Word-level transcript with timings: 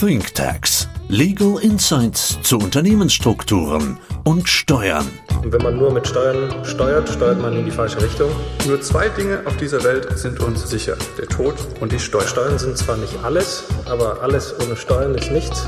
ThinkTax. 0.00 0.88
Legal 1.08 1.58
Insights 1.60 2.40
zu 2.42 2.58
Unternehmensstrukturen 2.58 3.98
und 4.22 4.48
Steuern. 4.48 5.08
Und 5.42 5.52
wenn 5.52 5.60
man 5.60 5.76
nur 5.76 5.92
mit 5.92 6.06
Steuern 6.06 6.64
steuert, 6.64 7.08
steuert 7.08 7.42
man 7.42 7.56
in 7.56 7.64
die 7.64 7.72
falsche 7.72 8.00
Richtung. 8.00 8.30
Nur 8.68 8.80
zwei 8.80 9.08
Dinge 9.08 9.42
auf 9.44 9.56
dieser 9.56 9.82
Welt 9.82 10.16
sind 10.16 10.38
uns 10.38 10.70
sicher. 10.70 10.96
Der 11.18 11.26
Tod 11.26 11.56
und 11.80 11.90
die 11.90 11.98
Steuern. 11.98 12.28
Steuern 12.28 12.58
sind 12.60 12.78
zwar 12.78 12.96
nicht 12.96 13.12
alles, 13.24 13.64
aber 13.90 14.22
alles 14.22 14.54
ohne 14.64 14.76
Steuern 14.76 15.16
ist 15.16 15.32
nichts. 15.32 15.66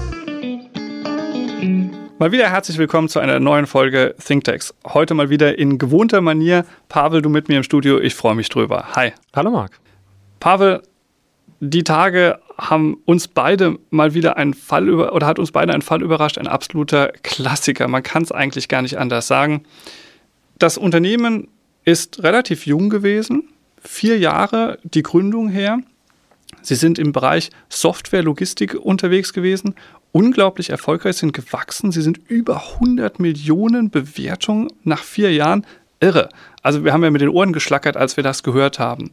Mal 2.21 2.31
wieder 2.31 2.49
herzlich 2.49 2.79
willkommen 2.79 3.09
zu 3.09 3.19
einer 3.19 3.41
neuen 3.41 3.67
Folge 3.67 4.15
ThinkTax. 4.25 4.75
Heute 4.87 5.15
mal 5.15 5.29
wieder 5.29 5.59
in 5.59 5.77
gewohnter 5.77 6.21
Manier. 6.21 6.65
Pavel, 6.89 7.21
du 7.21 7.31
mit 7.31 7.49
mir 7.49 7.57
im 7.57 7.62
Studio. 7.65 7.99
Ich 7.99 8.15
freue 8.15 8.37
mich 8.37 8.49
drüber. 8.49 8.91
Hi. 8.95 9.12
Hallo 9.35 9.51
Marc. 9.51 9.81
Pavel, 10.39 10.83
die 11.61 11.84
Tage 11.84 12.38
haben 12.56 12.96
uns 13.04 13.29
beide 13.29 13.79
mal 13.90 14.14
wieder 14.14 14.36
einen 14.38 14.54
Fall 14.54 14.88
über 14.88 15.14
oder 15.14 15.27
hat 15.27 15.38
uns 15.38 15.52
beide 15.52 15.74
ein 15.74 15.82
Fall 15.82 16.02
überrascht, 16.02 16.38
ein 16.38 16.46
absoluter 16.46 17.12
Klassiker. 17.23 17.87
Man 17.87 18.02
kann 18.02 18.23
es 18.23 18.32
eigentlich 18.32 18.68
gar 18.68 18.82
nicht 18.82 18.98
anders 18.98 19.27
sagen. 19.27 19.65
Das 20.59 20.78
Unternehmen 20.78 21.48
ist 21.84 22.23
relativ 22.23 22.66
jung 22.66 22.88
gewesen, 22.88 23.45
vier 23.82 24.18
Jahre 24.18 24.78
die 24.82 25.02
Gründung 25.02 25.48
her. 25.48 25.80
Sie 26.62 26.74
sind 26.74 26.98
im 26.98 27.12
Bereich 27.12 27.51
Software-Logistik 27.68 28.74
unterwegs 28.74 29.32
gewesen, 29.32 29.74
unglaublich 30.12 30.70
erfolgreich, 30.70 31.16
sind 31.16 31.32
gewachsen. 31.32 31.92
Sie 31.92 32.02
sind 32.02 32.18
über 32.29 32.62
100 32.74 33.20
Millionen 33.20 33.90
Bewertungen 33.90 34.68
nach 34.82 35.02
vier 35.02 35.32
Jahren. 35.32 35.65
Irre. 36.01 36.30
Also 36.62 36.84
wir 36.84 36.95
haben 36.95 37.04
ja 37.04 37.10
mit 37.10 37.20
den 37.20 37.29
Ohren 37.29 37.52
geschlackert, 37.52 37.96
als 37.96 38.16
wir 38.16 38.24
das 38.24 38.42
gehört 38.42 38.79
haben. 38.79 39.10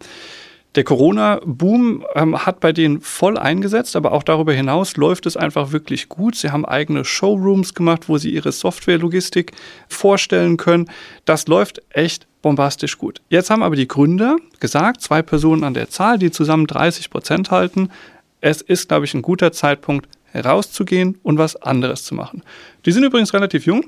Der 0.77 0.83
Corona-Boom 0.83 2.05
ähm, 2.13 2.45
hat 2.45 2.59
bei 2.59 2.71
denen 2.71 3.01
voll 3.01 3.35
eingesetzt, 3.35 3.95
aber 3.95 4.11
auch 4.11 4.21
darüber 4.21 4.53
hinaus 4.53 4.95
läuft 4.95 5.25
es 5.25 5.35
einfach 5.35 5.71
wirklich 5.71 6.07
gut. 6.07 6.35
Sie 6.35 6.51
haben 6.51 6.65
eigene 6.65 7.03
Showrooms 7.03 7.73
gemacht, 7.73 8.07
wo 8.07 8.19
sie 8.19 8.29
ihre 8.29 8.51
Software-Logistik 8.51 9.53
vorstellen 9.89 10.55
können. 10.55 10.87
Das 11.25 11.47
läuft 11.47 11.81
echt 11.89 12.27
bombastisch 12.43 12.99
gut. 12.99 13.23
Jetzt 13.27 13.49
haben 13.49 13.63
aber 13.63 13.75
die 13.75 13.87
Gründer 13.87 14.37
gesagt, 14.59 15.01
zwei 15.01 15.23
Personen 15.23 15.63
an 15.63 15.73
der 15.73 15.89
Zahl, 15.89 16.19
die 16.19 16.29
zusammen 16.29 16.67
30 16.67 17.09
Prozent 17.09 17.49
halten. 17.49 17.89
Es 18.39 18.61
ist, 18.61 18.89
glaube 18.89 19.05
ich, 19.05 19.15
ein 19.15 19.23
guter 19.23 19.51
Zeitpunkt, 19.51 20.07
herauszugehen 20.31 21.17
und 21.23 21.39
was 21.39 21.55
anderes 21.55 22.03
zu 22.03 22.13
machen. 22.13 22.43
Die 22.85 22.91
sind 22.91 23.03
übrigens 23.03 23.33
relativ 23.33 23.65
jung 23.65 23.83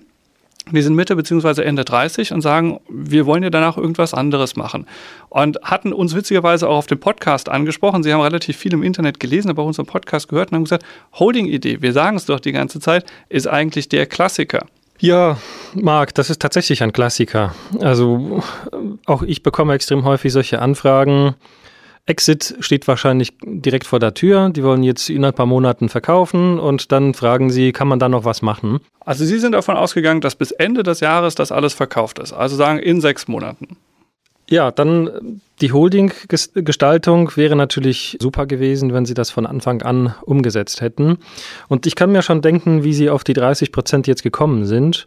die 0.71 0.81
sind 0.81 0.95
Mitte 0.95 1.15
bzw. 1.15 1.61
Ende 1.63 1.85
30 1.85 2.33
und 2.33 2.41
sagen, 2.41 2.79
wir 2.89 3.25
wollen 3.25 3.43
ja 3.43 3.49
danach 3.49 3.77
irgendwas 3.77 4.13
anderes 4.13 4.55
machen. 4.55 4.85
Und 5.29 5.59
hatten 5.63 5.93
uns 5.93 6.15
witzigerweise 6.15 6.67
auch 6.67 6.77
auf 6.77 6.87
dem 6.87 6.99
Podcast 6.99 7.49
angesprochen. 7.49 8.03
Sie 8.03 8.13
haben 8.13 8.21
relativ 8.21 8.57
viel 8.57 8.73
im 8.73 8.83
Internet 8.83 9.19
gelesen, 9.19 9.49
aber 9.49 9.63
auch 9.63 9.67
unseren 9.67 9.85
Podcast 9.85 10.27
gehört 10.29 10.51
und 10.51 10.55
haben 10.55 10.63
gesagt, 10.63 10.85
Holding-Idee, 11.13 11.81
wir 11.81 11.93
sagen 11.93 12.17
es 12.17 12.25
doch 12.25 12.39
die 12.39 12.51
ganze 12.51 12.79
Zeit, 12.79 13.05
ist 13.29 13.47
eigentlich 13.47 13.89
der 13.89 14.05
Klassiker. 14.05 14.65
Ja, 14.99 15.37
Marc, 15.73 16.13
das 16.15 16.29
ist 16.29 16.41
tatsächlich 16.41 16.83
ein 16.83 16.91
Klassiker. 16.91 17.55
Also 17.79 18.43
auch 19.05 19.23
ich 19.23 19.43
bekomme 19.43 19.73
extrem 19.73 20.03
häufig 20.03 20.33
solche 20.33 20.61
Anfragen. 20.61 21.35
Exit 22.09 22.55
steht 22.59 22.87
wahrscheinlich 22.87 23.33
direkt 23.43 23.85
vor 23.85 23.99
der 23.99 24.15
Tür. 24.15 24.49
Die 24.49 24.63
wollen 24.63 24.81
jetzt 24.81 25.09
in 25.09 25.23
ein 25.23 25.33
paar 25.33 25.45
Monaten 25.45 25.89
verkaufen 25.89 26.59
und 26.59 26.91
dann 26.91 27.13
fragen 27.13 27.51
sie, 27.51 27.71
kann 27.71 27.87
man 27.87 27.99
da 27.99 28.09
noch 28.09 28.25
was 28.25 28.41
machen? 28.41 28.79
Also 29.01 29.25
Sie 29.25 29.37
sind 29.37 29.51
davon 29.51 29.77
ausgegangen, 29.77 30.19
dass 30.19 30.35
bis 30.35 30.51
Ende 30.51 30.81
des 30.81 31.01
Jahres 31.01 31.35
das 31.35 31.51
alles 31.51 31.73
verkauft 31.73 32.17
ist. 32.17 32.33
Also 32.33 32.55
sagen 32.55 32.79
in 32.79 32.99
sechs 32.99 33.27
Monaten. 33.27 33.77
Ja, 34.49 34.71
dann 34.71 35.41
die 35.61 35.71
Holding-Gestaltung 35.71 37.31
wäre 37.35 37.55
natürlich 37.55 38.17
super 38.19 38.47
gewesen, 38.47 38.93
wenn 38.93 39.05
sie 39.05 39.13
das 39.13 39.29
von 39.29 39.45
Anfang 39.45 39.83
an 39.83 40.15
umgesetzt 40.23 40.81
hätten. 40.81 41.19
Und 41.67 41.85
ich 41.85 41.95
kann 41.95 42.11
mir 42.11 42.23
schon 42.23 42.41
denken, 42.41 42.83
wie 42.83 42.93
sie 42.93 43.11
auf 43.11 43.23
die 43.23 43.33
30 43.33 43.71
Prozent 43.71 44.07
jetzt 44.07 44.23
gekommen 44.23 44.65
sind. 44.65 45.05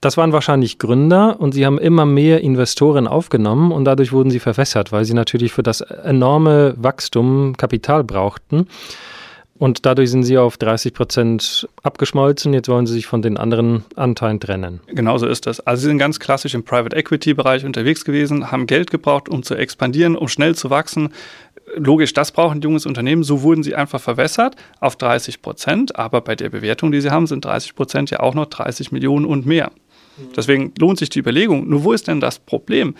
Das 0.00 0.16
waren 0.16 0.32
wahrscheinlich 0.32 0.78
Gründer 0.78 1.38
und 1.38 1.52
sie 1.52 1.66
haben 1.66 1.78
immer 1.78 2.04
mehr 2.04 2.40
Investoren 2.40 3.06
aufgenommen 3.06 3.70
und 3.70 3.84
dadurch 3.84 4.12
wurden 4.12 4.30
sie 4.30 4.40
verwässert, 4.40 4.90
weil 4.90 5.04
sie 5.04 5.14
natürlich 5.14 5.52
für 5.52 5.62
das 5.62 5.82
enorme 5.82 6.74
Wachstum 6.76 7.56
Kapital 7.56 8.02
brauchten. 8.02 8.66
Und 9.60 9.84
dadurch 9.84 10.10
sind 10.10 10.22
sie 10.22 10.38
auf 10.38 10.56
30 10.56 10.94
Prozent 10.94 11.68
abgeschmolzen. 11.82 12.54
Jetzt 12.54 12.70
wollen 12.70 12.86
sie 12.86 12.94
sich 12.94 13.04
von 13.04 13.20
den 13.20 13.36
anderen 13.36 13.84
Anteilen 13.94 14.40
trennen. 14.40 14.80
Genauso 14.86 15.26
ist 15.26 15.46
das. 15.46 15.60
Also 15.60 15.82
sie 15.82 15.88
sind 15.88 15.98
ganz 15.98 16.18
klassisch 16.18 16.54
im 16.54 16.64
Private 16.64 16.96
Equity 16.96 17.34
Bereich 17.34 17.66
unterwegs 17.66 18.06
gewesen, 18.06 18.50
haben 18.50 18.66
Geld 18.66 18.90
gebraucht, 18.90 19.28
um 19.28 19.42
zu 19.42 19.54
expandieren, 19.54 20.16
um 20.16 20.28
schnell 20.28 20.54
zu 20.54 20.70
wachsen. 20.70 21.10
Logisch, 21.76 22.14
das 22.14 22.32
braucht 22.32 22.56
ein 22.56 22.62
junges 22.62 22.86
Unternehmen. 22.86 23.22
So 23.22 23.42
wurden 23.42 23.62
sie 23.62 23.74
einfach 23.74 24.00
verwässert 24.00 24.56
auf 24.80 24.96
30 24.96 25.42
Prozent. 25.42 25.94
Aber 25.94 26.22
bei 26.22 26.36
der 26.36 26.48
Bewertung, 26.48 26.90
die 26.90 27.02
sie 27.02 27.10
haben, 27.10 27.26
sind 27.26 27.44
30 27.44 27.74
Prozent 27.74 28.10
ja 28.10 28.20
auch 28.20 28.34
noch 28.34 28.46
30 28.46 28.92
Millionen 28.92 29.26
und 29.26 29.44
mehr. 29.44 29.72
Deswegen 30.34 30.72
lohnt 30.78 30.98
sich 30.98 31.10
die 31.10 31.18
Überlegung. 31.18 31.68
Nur 31.68 31.84
wo 31.84 31.92
ist 31.92 32.08
denn 32.08 32.20
das 32.20 32.38
Problem? 32.38 32.94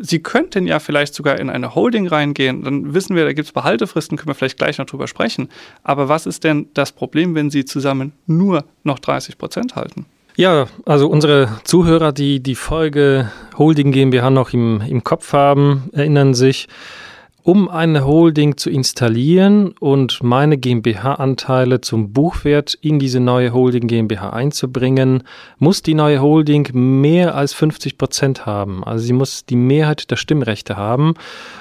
Sie 0.00 0.22
könnten 0.22 0.66
ja 0.66 0.78
vielleicht 0.78 1.14
sogar 1.14 1.38
in 1.38 1.48
eine 1.48 1.74
Holding 1.74 2.06
reingehen, 2.06 2.62
dann 2.62 2.94
wissen 2.94 3.16
wir, 3.16 3.24
da 3.24 3.32
gibt 3.32 3.46
es 3.46 3.52
Behaltefristen, 3.52 4.18
können 4.18 4.28
wir 4.28 4.34
vielleicht 4.34 4.58
gleich 4.58 4.78
noch 4.78 4.86
drüber 4.86 5.06
sprechen. 5.06 5.48
Aber 5.82 6.08
was 6.08 6.26
ist 6.26 6.44
denn 6.44 6.68
das 6.74 6.92
Problem, 6.92 7.34
wenn 7.34 7.50
Sie 7.50 7.64
zusammen 7.64 8.12
nur 8.26 8.64
noch 8.84 8.98
30 8.98 9.38
Prozent 9.38 9.76
halten? 9.76 10.06
Ja, 10.36 10.66
also 10.84 11.08
unsere 11.08 11.48
Zuhörer, 11.64 12.12
die 12.12 12.40
die 12.40 12.56
Folge 12.56 13.32
Holding 13.56 13.90
GmbH 13.90 14.28
noch 14.28 14.52
im, 14.52 14.82
im 14.82 15.02
Kopf 15.02 15.32
haben, 15.32 15.88
erinnern 15.92 16.34
sich, 16.34 16.68
um 17.46 17.68
eine 17.68 18.04
Holding 18.04 18.56
zu 18.56 18.70
installieren 18.70 19.72
und 19.78 20.20
meine 20.20 20.58
GmbH-Anteile 20.58 21.80
zum 21.80 22.12
Buchwert 22.12 22.74
in 22.74 22.98
diese 22.98 23.20
neue 23.20 23.52
Holding 23.52 23.86
GmbH 23.86 24.30
einzubringen, 24.30 25.22
muss 25.58 25.80
die 25.80 25.94
neue 25.94 26.20
Holding 26.20 26.68
mehr 26.72 27.36
als 27.36 27.52
50 27.52 27.98
Prozent 27.98 28.46
haben. 28.46 28.82
Also 28.82 29.04
sie 29.04 29.12
muss 29.12 29.46
die 29.46 29.54
Mehrheit 29.54 30.10
der 30.10 30.16
Stimmrechte 30.16 30.76
haben 30.76 31.14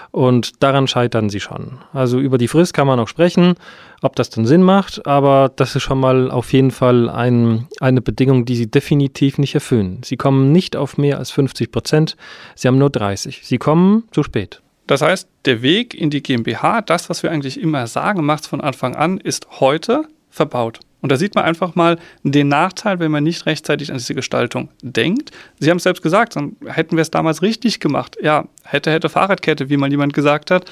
und 0.09 0.63
daran 0.63 0.87
scheitern 0.87 1.29
sie 1.29 1.39
schon. 1.39 1.77
Also 1.93 2.19
über 2.19 2.39
die 2.39 2.47
Frist 2.47 2.73
kann 2.73 2.87
man 2.87 2.99
auch 2.99 3.07
sprechen, 3.07 3.53
ob 4.01 4.15
das 4.15 4.31
dann 4.31 4.47
Sinn 4.47 4.63
macht, 4.63 5.05
aber 5.05 5.51
das 5.55 5.75
ist 5.75 5.83
schon 5.83 5.99
mal 5.99 6.31
auf 6.31 6.51
jeden 6.51 6.71
Fall 6.71 7.11
ein, 7.11 7.67
eine 7.79 8.01
Bedingung, 8.01 8.45
die 8.45 8.55
sie 8.55 8.71
definitiv 8.71 9.37
nicht 9.37 9.53
erfüllen. 9.53 10.01
Sie 10.03 10.17
kommen 10.17 10.51
nicht 10.51 10.75
auf 10.75 10.97
mehr 10.97 11.19
als 11.19 11.29
50 11.29 11.71
Prozent, 11.71 12.17
sie 12.55 12.67
haben 12.67 12.79
nur 12.79 12.89
30. 12.89 13.41
Sie 13.43 13.59
kommen 13.59 14.05
zu 14.09 14.23
spät. 14.23 14.63
Das 14.87 15.01
heißt, 15.01 15.27
der 15.45 15.61
Weg 15.61 15.93
in 15.93 16.09
die 16.09 16.21
GmbH, 16.21 16.81
das, 16.81 17.09
was 17.09 17.23
wir 17.23 17.31
eigentlich 17.31 17.59
immer 17.59 17.87
sagen, 17.87 18.23
macht 18.25 18.43
es 18.43 18.47
von 18.47 18.61
Anfang 18.61 18.95
an, 18.95 19.17
ist 19.17 19.47
heute 19.59 20.05
verbaut. 20.29 20.79
Und 21.01 21.11
da 21.11 21.17
sieht 21.17 21.35
man 21.35 21.43
einfach 21.43 21.75
mal 21.75 21.99
den 22.23 22.47
Nachteil, 22.47 22.99
wenn 22.99 23.11
man 23.11 23.23
nicht 23.23 23.45
rechtzeitig 23.45 23.91
an 23.91 23.97
diese 23.97 24.15
Gestaltung 24.15 24.69
denkt. 24.81 25.31
Sie 25.59 25.69
haben 25.69 25.77
es 25.77 25.83
selbst 25.83 26.01
gesagt, 26.01 26.35
dann 26.35 26.55
hätten 26.65 26.97
wir 26.97 27.03
es 27.03 27.11
damals 27.11 27.43
richtig 27.43 27.79
gemacht. 27.79 28.17
Ja, 28.21 28.45
hätte, 28.63 28.91
hätte 28.91 29.09
Fahrradkette, 29.09 29.69
wie 29.69 29.77
mal 29.77 29.91
jemand 29.91 30.13
gesagt 30.13 30.49
hat. 30.49 30.65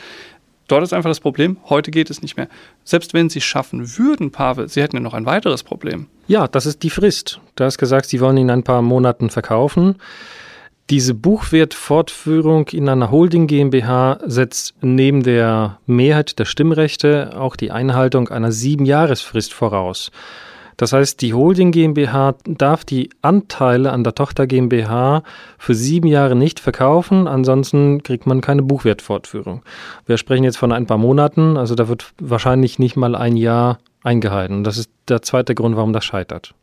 Dort 0.68 0.82
ist 0.82 0.94
einfach 0.94 1.10
das 1.10 1.20
Problem, 1.20 1.58
heute 1.70 1.92
geht 1.92 2.10
es 2.10 2.22
nicht 2.22 2.38
mehr. 2.38 2.48
Selbst 2.84 3.14
wenn 3.14 3.30
Sie 3.30 3.40
es 3.40 3.46
schaffen 3.46 3.98
würden, 3.98 4.32
Pavel, 4.32 4.70
Sie 4.70 4.82
hätten 4.82 4.96
ja 4.96 5.02
noch 5.02 5.14
ein 5.14 5.26
weiteres 5.26 5.62
Problem. 5.62 6.08
Ja, 6.28 6.48
das 6.48 6.66
ist 6.66 6.84
die 6.84 6.90
Frist. 6.90 7.40
Du 7.56 7.64
hast 7.64 7.78
gesagt, 7.78 8.08
Sie 8.08 8.22
wollen 8.22 8.38
ihn 8.38 8.44
in 8.44 8.50
ein 8.50 8.64
paar 8.64 8.82
Monaten 8.82 9.30
verkaufen. 9.30 9.98
Diese 10.90 11.14
Buchwertfortführung 11.14 12.68
in 12.68 12.90
einer 12.90 13.10
Holding 13.10 13.48
GmbH 13.48 14.20
setzt 14.26 14.76
neben 14.82 15.24
der 15.24 15.80
Mehrheit 15.86 16.38
der 16.40 16.46
Stimmrechte 16.46 17.40
auch 17.40 17.56
die 17.56 17.72
Einhaltung 17.72 18.28
einer 18.28 18.52
Siebenjahresfrist 18.52 19.54
voraus. 19.54 20.12
Das 20.76 20.92
heißt, 20.92 21.22
die 21.22 21.34
Holding 21.34 21.72
GmbH 21.72 22.36
darf 22.46 22.84
die 22.84 23.10
Anteile 23.22 23.92
an 23.92 24.04
der 24.04 24.16
Tochter 24.16 24.46
GmbH 24.46 25.24
für 25.58 25.76
sieben 25.76 26.08
Jahre 26.08 26.36
nicht 26.36 26.60
verkaufen, 26.60 27.28
ansonsten 27.28 28.04
kriegt 28.04 28.26
man 28.26 28.42
keine 28.42 28.64
Buchwertfortführung. 28.64 29.64
Wir 30.06 30.18
sprechen 30.18 30.44
jetzt 30.44 30.58
von 30.58 30.74
ein 30.74 30.88
paar 30.88 30.98
Monaten, 30.98 31.56
also 31.56 31.76
da 31.76 31.88
wird 31.88 32.14
wahrscheinlich 32.20 32.80
nicht 32.80 32.98
mal 32.98 33.16
ein 33.16 33.38
Jahr 33.38 33.80
eingehalten. 34.04 34.64
Das 34.64 34.78
ist 34.78 34.90
der 35.08 35.22
zweite 35.22 35.56
Grund, 35.56 35.78
warum 35.78 35.94
das 35.94 36.04
scheitert. 36.04 36.54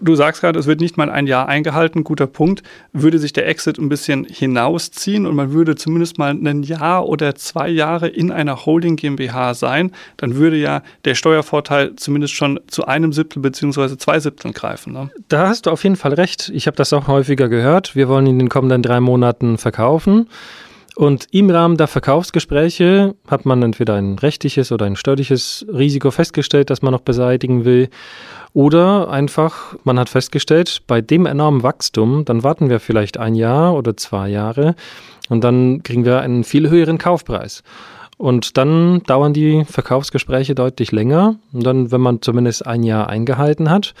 Du 0.00 0.14
sagst 0.14 0.40
gerade, 0.40 0.58
es 0.58 0.66
wird 0.66 0.80
nicht 0.80 0.96
mal 0.96 1.10
ein 1.10 1.26
Jahr 1.26 1.48
eingehalten, 1.48 2.04
guter 2.04 2.26
Punkt. 2.26 2.62
Würde 2.92 3.18
sich 3.18 3.32
der 3.32 3.46
Exit 3.46 3.78
ein 3.78 3.88
bisschen 3.88 4.24
hinausziehen 4.24 5.26
und 5.26 5.34
man 5.34 5.52
würde 5.52 5.76
zumindest 5.76 6.18
mal 6.18 6.30
ein 6.32 6.62
Jahr 6.62 7.06
oder 7.06 7.34
zwei 7.34 7.68
Jahre 7.68 8.08
in 8.08 8.30
einer 8.30 8.66
Holding 8.66 8.96
GmbH 8.96 9.54
sein, 9.54 9.92
dann 10.16 10.36
würde 10.36 10.56
ja 10.56 10.82
der 11.04 11.14
Steuervorteil 11.14 11.96
zumindest 11.96 12.34
schon 12.34 12.60
zu 12.68 12.86
einem 12.86 13.12
Siebtel 13.12 13.42
bzw. 13.42 13.96
zwei 13.96 14.20
Siebteln 14.20 14.54
greifen. 14.54 14.92
Ne? 14.92 15.10
Da 15.28 15.48
hast 15.48 15.66
du 15.66 15.70
auf 15.70 15.84
jeden 15.84 15.96
Fall 15.96 16.14
recht. 16.14 16.50
Ich 16.54 16.66
habe 16.66 16.76
das 16.76 16.92
auch 16.92 17.08
häufiger 17.08 17.48
gehört. 17.48 17.96
Wir 17.96 18.08
wollen 18.08 18.26
in 18.26 18.38
den 18.38 18.48
kommenden 18.48 18.82
drei 18.82 19.00
Monaten 19.00 19.58
verkaufen. 19.58 20.28
Und 20.98 21.28
im 21.30 21.48
Rahmen 21.48 21.76
der 21.76 21.86
Verkaufsgespräche 21.86 23.14
hat 23.28 23.46
man 23.46 23.62
entweder 23.62 23.94
ein 23.94 24.18
rechtliches 24.18 24.72
oder 24.72 24.84
ein 24.84 24.96
steuerliches 24.96 25.64
Risiko 25.72 26.10
festgestellt, 26.10 26.70
das 26.70 26.82
man 26.82 26.90
noch 26.90 27.02
beseitigen 27.02 27.64
will. 27.64 27.88
Oder 28.52 29.08
einfach, 29.08 29.76
man 29.84 29.96
hat 29.96 30.08
festgestellt, 30.08 30.82
bei 30.88 31.00
dem 31.00 31.24
enormen 31.24 31.62
Wachstum, 31.62 32.24
dann 32.24 32.42
warten 32.42 32.68
wir 32.68 32.80
vielleicht 32.80 33.16
ein 33.16 33.36
Jahr 33.36 33.76
oder 33.76 33.96
zwei 33.96 34.28
Jahre 34.28 34.74
und 35.28 35.44
dann 35.44 35.84
kriegen 35.84 36.04
wir 36.04 36.18
einen 36.18 36.42
viel 36.42 36.68
höheren 36.68 36.98
Kaufpreis. 36.98 37.62
Und 38.16 38.56
dann 38.56 39.04
dauern 39.04 39.32
die 39.32 39.64
Verkaufsgespräche 39.64 40.56
deutlich 40.56 40.90
länger. 40.90 41.36
Und 41.52 41.64
dann, 41.64 41.92
wenn 41.92 42.00
man 42.00 42.20
zumindest 42.20 42.66
ein 42.66 42.82
Jahr 42.82 43.08
eingehalten 43.08 43.70
hat, 43.70 43.94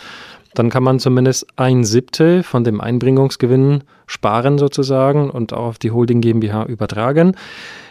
dann 0.58 0.70
kann 0.70 0.82
man 0.82 0.98
zumindest 0.98 1.46
ein 1.56 1.84
Siebtel 1.84 2.42
von 2.42 2.64
dem 2.64 2.80
Einbringungsgewinn 2.80 3.84
sparen 4.06 4.58
sozusagen 4.58 5.30
und 5.30 5.52
auch 5.52 5.66
auf 5.66 5.78
die 5.78 5.90
Holding 5.90 6.20
GmbH 6.20 6.64
übertragen. 6.64 7.36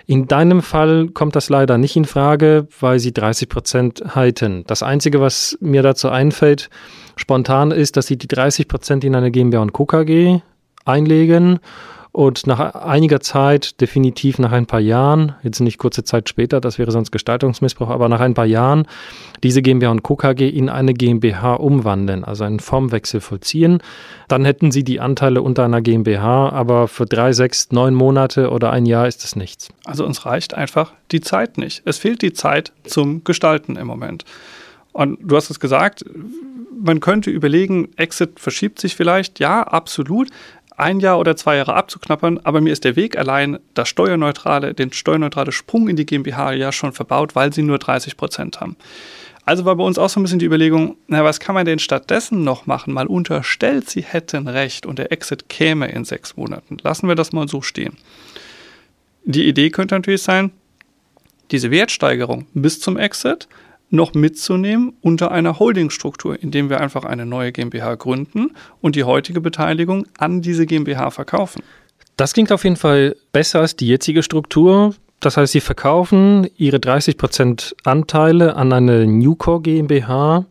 In 0.06 0.28
deinem 0.28 0.62
Fall 0.62 1.10
kommt 1.10 1.36
das 1.36 1.50
leider 1.50 1.78
nicht 1.78 1.96
in 1.96 2.06
Frage, 2.06 2.68
weil 2.80 3.00
sie 3.00 3.14
30 3.14 3.50
Prozent 3.50 4.04
halten. 4.16 4.64
Das 4.68 4.84
Einzige, 4.84 5.22
was 5.22 5.58
mir 5.62 5.84
dazu 5.84 6.10
einfällt, 6.10 6.70
spontan 7.16 7.72
ist, 7.72 7.98
dass 7.98 8.08
sie 8.08 8.18
die 8.18 8.28
30 8.28 8.68
Prozent 8.68 9.04
in 9.04 9.16
eine 9.16 9.32
GmbH 9.32 9.62
und 9.62 9.74
Co. 9.74 9.86
KG 9.86 10.40
einlegen 10.86 11.60
und 12.12 12.48
nach 12.48 12.74
einiger 12.74 13.20
Zeit, 13.20 13.80
definitiv 13.80 14.40
nach 14.40 14.52
ein 14.52 14.66
paar 14.66 14.80
Jahren, 14.80 15.36
jetzt 15.44 15.60
nicht 15.60 15.78
kurze 15.78 16.04
Zeit 16.04 16.30
später, 16.30 16.60
das 16.60 16.80
wäre 16.80 16.92
sonst 16.92 17.12
Gestaltungsmissbrauch, 17.12 17.90
aber 17.90 18.10
nach 18.10 18.20
ein 18.20 18.34
paar 18.34 18.46
Jahren 18.46 18.88
diese 19.44 19.62
GmbH 19.62 19.92
und 19.92 20.04
Co. 20.04 20.18
In 20.18 20.70
eine 20.70 20.94
GmbH 20.94 21.54
umwandeln, 21.56 22.24
also 22.24 22.44
einen 22.44 22.60
Formwechsel 22.60 23.22
vollziehen. 23.22 23.82
Dann 24.28 24.46
hätten 24.46 24.72
Sie 24.72 24.84
die 24.84 25.00
Anteile 25.00 25.42
unter 25.42 25.64
einer 25.64 25.82
GmbH, 25.82 26.50
aber 26.50 26.88
für 26.88 27.06
drei, 27.06 27.34
sechs, 27.34 27.72
neun 27.72 27.94
Monate 27.94 28.50
oder 28.50 28.72
ein 28.72 28.86
Jahr 28.86 29.08
ist 29.08 29.24
es 29.24 29.36
nichts. 29.36 29.70
Also 29.86 30.06
uns 30.06 30.26
reicht 30.26 30.56
einfach 30.56 30.94
die 31.12 31.22
Zeit 31.22 31.58
nicht. 31.58 31.84
Es 31.86 32.00
fehlt 32.00 32.24
die 32.24 32.34
Zeit 32.34 32.72
zum 32.84 33.24
Gestalten 33.24 33.76
im 33.76 33.86
Moment. 33.86 34.26
Und 34.92 35.20
du 35.22 35.36
hast 35.36 35.52
es 35.52 35.60
gesagt, 35.60 36.04
man 36.84 37.00
könnte 37.00 37.30
überlegen, 37.30 37.90
Exit 37.98 38.40
verschiebt 38.40 38.80
sich 38.80 38.96
vielleicht. 38.96 39.40
Ja, 39.40 39.62
absolut 39.62 40.30
ein 40.78 41.00
Jahr 41.00 41.20
oder 41.20 41.36
zwei 41.36 41.58
Jahre 41.58 41.74
abzuknappern, 41.74 42.40
aber 42.44 42.62
mir 42.62 42.72
ist 42.72 42.86
der 42.86 42.96
Weg 42.96 43.18
allein, 43.18 43.60
das 43.74 43.90
steuerneutrale, 43.90 44.74
den 44.74 44.94
steuerneutrale 44.94 45.52
Sprung 45.52 45.90
in 45.90 45.96
die 45.96 46.06
GmbH 46.06 46.54
ja 46.54 46.72
schon 46.72 46.94
verbaut, 46.94 47.36
weil 47.36 47.52
sie 47.52 47.64
nur 47.64 47.80
30 47.80 48.16
Prozent 48.16 48.62
haben. 48.62 48.78
Also 49.44 49.66
war 49.66 49.76
bei 49.76 49.84
uns 49.84 49.98
auch 49.98 50.10
so 50.10 50.20
ein 50.20 50.24
bisschen 50.24 50.40
die 50.40 50.46
Überlegung, 50.46 50.98
na, 51.08 51.24
was 51.24 51.40
kann 51.40 51.56
man 51.56 51.66
denn 51.66 51.80
stattdessen 51.80 52.44
noch 52.44 52.66
machen? 52.66 52.94
Mal 52.94 53.08
unterstellt, 53.08 53.90
sie 53.90 54.02
hätten 54.02 54.48
recht 54.48 54.86
und 54.86 55.00
der 55.00 55.12
Exit 55.12 55.50
käme 55.50 55.88
in 55.90 56.06
sechs 56.06 56.38
Monaten. 56.38 56.78
Lassen 56.84 57.08
wir 57.08 57.16
das 57.16 57.32
mal 57.32 57.48
so 57.48 57.62
stehen. 57.62 57.98
Die 59.24 59.48
Idee 59.48 59.72
könnte 59.72 59.96
natürlich 59.96 60.22
sein, 60.22 60.52
diese 61.52 61.72
Wertsteigerung 61.72 62.46
bis 62.54 62.80
zum 62.80 62.98
Exit 62.98 63.48
noch 63.90 64.14
mitzunehmen 64.14 64.94
unter 65.02 65.32
einer 65.32 65.60
Holdingstruktur, 65.60 66.42
indem 66.42 66.70
wir 66.70 66.82
einfach 66.82 67.06
eine 67.06 67.26
neue 67.26 67.52
GmbH 67.52 67.96
gründen 67.96 68.52
und 68.82 68.96
die 68.96 69.04
heutige 69.04 69.42
Beteiligung 69.42 70.06
an 70.18 70.42
diese 70.42 70.66
GmbH 70.66 71.12
verkaufen. 71.12 71.62
Das 72.16 72.34
klingt 72.34 72.52
auf 72.52 72.64
jeden 72.64 72.76
Fall 72.76 73.16
besser 73.32 73.60
als 73.62 73.76
die 73.76 73.88
jetzige 73.88 74.24
Struktur. 74.24 74.96
Das 75.20 75.38
heißt, 75.38 75.54
Sie 75.54 75.62
verkaufen 75.62 76.48
Ihre 76.58 76.78
30% 76.78 77.74
Anteile 77.84 78.56
an 78.56 78.74
eine 78.74 79.08
Newcore 79.08 79.62
GmbH 79.62 80.46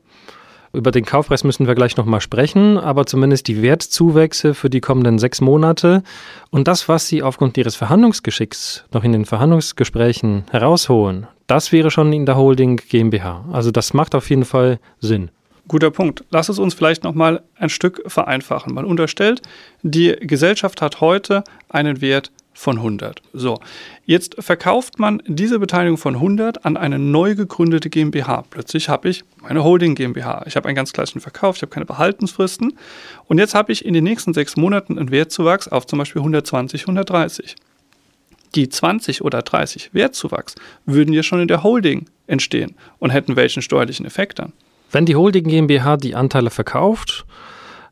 über 0.76 0.90
den 0.90 1.06
Kaufpreis 1.06 1.42
müssen 1.42 1.66
wir 1.66 1.74
gleich 1.74 1.96
nochmal 1.96 2.20
sprechen, 2.20 2.76
aber 2.76 3.06
zumindest 3.06 3.48
die 3.48 3.62
Wertzuwächse 3.62 4.52
für 4.52 4.68
die 4.68 4.82
kommenden 4.82 5.18
sechs 5.18 5.40
Monate 5.40 6.02
und 6.50 6.68
das, 6.68 6.86
was 6.86 7.08
Sie 7.08 7.22
aufgrund 7.22 7.56
Ihres 7.56 7.76
Verhandlungsgeschicks 7.76 8.84
noch 8.92 9.02
in 9.02 9.12
den 9.12 9.24
Verhandlungsgesprächen 9.24 10.44
herausholen, 10.50 11.28
das 11.46 11.72
wäre 11.72 11.90
schon 11.90 12.12
in 12.12 12.26
der 12.26 12.36
Holding 12.36 12.76
GmbH. 12.76 13.44
Also 13.52 13.70
das 13.70 13.94
macht 13.94 14.14
auf 14.14 14.28
jeden 14.30 14.44
Fall 14.44 14.78
Sinn. 15.00 15.30
Guter 15.68 15.90
Punkt. 15.90 16.24
Lass 16.30 16.48
es 16.48 16.58
uns 16.58 16.74
vielleicht 16.74 17.02
nochmal 17.02 17.42
ein 17.56 17.70
Stück 17.70 18.02
vereinfachen. 18.06 18.72
Man 18.72 18.84
unterstellt, 18.84 19.42
die 19.82 20.14
Gesellschaft 20.20 20.80
hat 20.80 21.00
heute 21.00 21.42
einen 21.68 22.00
Wert 22.00 22.30
von 22.56 22.78
100. 22.78 23.20
So, 23.32 23.60
jetzt 24.06 24.36
verkauft 24.38 24.98
man 24.98 25.22
diese 25.26 25.58
Beteiligung 25.58 25.98
von 25.98 26.14
100 26.14 26.64
an 26.64 26.76
eine 26.76 26.98
neu 26.98 27.34
gegründete 27.34 27.90
GmbH. 27.90 28.44
Plötzlich 28.48 28.88
habe 28.88 29.08
ich 29.08 29.24
meine 29.42 29.62
Holding 29.62 29.94
GmbH. 29.94 30.44
Ich 30.46 30.56
habe 30.56 30.68
einen 30.68 30.76
ganz 30.76 30.92
klassischen 30.92 31.20
Verkauf, 31.20 31.56
ich 31.56 31.62
habe 31.62 31.70
keine 31.70 31.84
Behaltensfristen 31.84 32.78
und 33.26 33.38
jetzt 33.38 33.54
habe 33.54 33.72
ich 33.72 33.84
in 33.84 33.92
den 33.92 34.04
nächsten 34.04 34.32
sechs 34.32 34.56
Monaten 34.56 34.98
einen 34.98 35.10
Wertzuwachs 35.10 35.68
auf 35.68 35.86
zum 35.86 35.98
Beispiel 35.98 36.20
120, 36.20 36.82
130. 36.82 37.56
Die 38.56 38.68
20 38.70 39.22
oder 39.22 39.42
30 39.42 39.92
Wertzuwachs 39.92 40.54
würden 40.86 41.12
ja 41.12 41.22
schon 41.22 41.40
in 41.40 41.48
der 41.48 41.62
Holding 41.62 42.06
entstehen 42.26 42.74
und 42.98 43.10
hätten 43.10 43.36
welchen 43.36 43.62
steuerlichen 43.62 44.06
Effekt 44.06 44.38
dann? 44.38 44.54
Wenn 44.90 45.04
die 45.04 45.14
Holding 45.14 45.44
GmbH 45.44 45.98
die 45.98 46.14
Anteile 46.14 46.50
verkauft, 46.50 47.26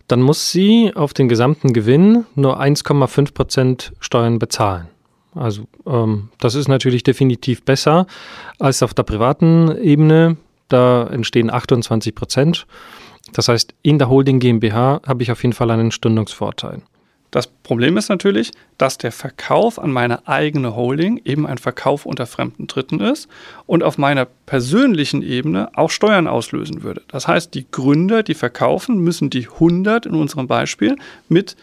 dann 0.09 0.23
muss 0.23 0.51
sie 0.51 0.93
auf 0.95 1.13
den 1.13 1.29
gesamten 1.29 1.73
Gewinn 1.73 2.25
nur 2.35 2.61
1,5 2.61 3.35
Prozent 3.35 3.93
Steuern 4.01 4.39
bezahlen. 4.39 4.89
Also 5.35 5.65
ähm, 5.87 6.31
das 6.39 6.55
ist 6.55 6.69
natürlich 6.69 7.03
definitiv 7.03 7.63
besser 7.63 8.07
als 8.59 8.83
auf 8.83 8.95
der 8.95 9.03
privaten 9.03 9.77
Ebene. 9.77 10.39
Da 10.69 11.07
entstehen 11.09 11.51
28 11.51 12.15
Prozent. 12.15 12.67
Das 13.33 13.49
heißt, 13.49 13.75
in 13.83 13.99
der 13.99 14.09
Holding 14.09 14.39
GmbH 14.39 15.03
habe 15.07 15.23
ich 15.23 15.31
auf 15.31 15.43
jeden 15.43 15.53
Fall 15.53 15.71
einen 15.71 15.91
Stundungsvorteil. 15.91 16.81
Das 17.35 17.49
Problem 17.49 17.97
ist 17.97 18.11
natürlich, 18.11 18.53
dass 18.79 18.97
der 18.97 19.11
Verkauf 19.11 19.81
an 19.81 19.91
meine 19.91 20.29
eigene 20.29 20.77
Holding 20.77 21.21
eben 21.25 21.49
ein 21.49 21.59
Verkauf 21.59 22.07
unter 22.07 22.27
fremden 22.27 22.69
Dritten 22.69 23.01
ist 23.01 23.29
und 23.67 23.83
auf 23.83 23.99
meiner 23.99 24.25
persönlichen 24.47 25.21
Ebene 25.21 25.69
auch 25.77 25.91
Steuern 25.91 26.29
auslösen 26.29 26.85
würde. 26.85 27.03
Das 27.09 27.27
heißt, 27.27 27.53
die 27.55 27.67
Gründer, 27.69 28.23
die 28.23 28.35
verkaufen, 28.35 28.99
müssen 28.99 29.31
die 29.31 29.49
100 29.49 30.07
in 30.07 30.15
unserem 30.15 30.47
Beispiel 30.47 30.95
mit 31.29 31.57